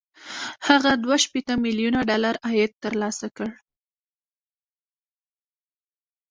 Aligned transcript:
هغه 0.67 0.91
دوه 1.03 1.15
شپېته 1.23 1.53
ميليونه 1.63 1.99
ډالر 2.09 2.35
عاید 2.45 2.71
ترلاسه 2.83 3.27
کړ 3.35 3.49